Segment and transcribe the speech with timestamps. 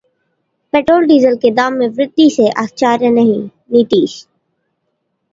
[0.73, 3.39] petrol diesel के दाम में वृद्धि से आश्चर्य नहीं:
[3.71, 4.15] नीतीश